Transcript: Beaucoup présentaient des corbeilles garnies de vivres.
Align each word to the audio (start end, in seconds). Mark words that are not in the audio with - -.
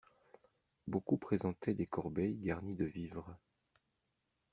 Beaucoup 0.87 1.17
présentaient 1.19 1.75
des 1.75 1.85
corbeilles 1.85 2.39
garnies 2.39 2.73
de 2.75 2.85
vivres. 2.85 3.37